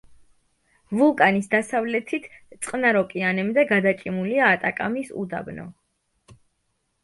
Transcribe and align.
ვულკანის 1.01 1.49
დასავლეთით 1.51 2.25
წყნარ 2.65 2.99
ოკეანემდე 3.03 3.69
გადაჭიმულია 3.75 4.51
ატაკამის 4.57 5.15
უდაბნო. 5.25 5.71